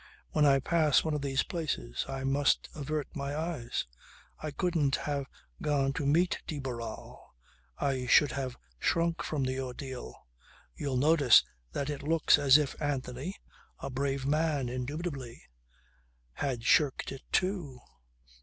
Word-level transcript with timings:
When 0.31 0.45
I 0.47 0.57
pass 0.59 1.03
one 1.03 1.13
of 1.13 1.21
these 1.21 1.43
places 1.43 2.05
I 2.09 2.23
must 2.23 2.69
avert 2.73 3.07
my 3.15 3.35
eyes. 3.37 3.85
I 4.41 4.49
couldn't 4.49 4.95
have 4.95 5.27
gone 5.61 5.93
to 5.93 6.07
meet 6.07 6.41
de 6.47 6.57
Barral. 6.57 7.35
I 7.77 8.07
should 8.07 8.31
have 8.31 8.57
shrunk 8.79 9.21
from 9.21 9.43
the 9.43 9.59
ordeal. 9.59 10.25
You'll 10.75 10.97
notice 10.97 11.43
that 11.73 11.91
it 11.91 12.01
looks 12.01 12.39
as 12.39 12.57
if 12.57 12.75
Anthony 12.81 13.35
(a 13.77 13.91
brave 13.91 14.25
man 14.25 14.69
indubitably) 14.69 15.43
had 16.33 16.63
shirked 16.63 17.11
it 17.11 17.21
too. 17.31 17.77